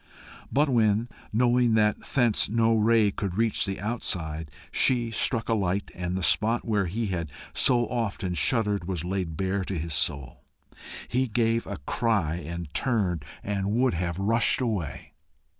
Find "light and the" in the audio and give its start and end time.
5.53-6.23